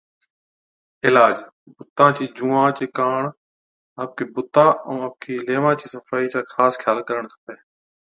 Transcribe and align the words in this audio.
عِلاج، 1.05 1.35
بُتا 1.75 2.05
چِيا 2.15 2.27
جُوئان 2.37 2.67
چي 2.77 2.85
ڪاڻ 2.97 3.21
آپڪي 4.03 4.23
بُتا 4.33 4.67
ائُون 4.87 4.99
آپڪي 5.07 5.33
ليوان 5.47 5.73
چِي 5.79 5.87
صفائِي 5.93 6.25
چا 6.33 6.39
خاص 6.53 6.73
خيال 6.81 6.99
ڪرڻ 7.09 7.23
کپَي۔ 7.31 7.55